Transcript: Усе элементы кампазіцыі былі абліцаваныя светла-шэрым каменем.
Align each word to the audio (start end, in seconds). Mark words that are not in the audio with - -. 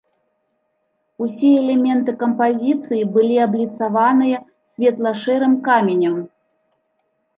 Усе 1.25 1.49
элементы 1.61 2.15
кампазіцыі 2.23 3.03
былі 3.17 3.37
абліцаваныя 3.45 4.37
светла-шэрым 4.73 5.53
каменем. 5.69 6.15